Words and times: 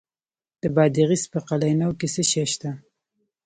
د 0.61 0.63
بادغیس 0.75 1.23
په 1.33 1.39
قلعه 1.47 1.75
نو 1.81 1.89
کې 1.99 2.07
څه 2.13 2.23
شی 2.29 2.43
شته؟ 2.51 2.71